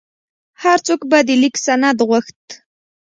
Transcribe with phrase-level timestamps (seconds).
[0.63, 2.41] هر څوک به د لیک سند غوښت.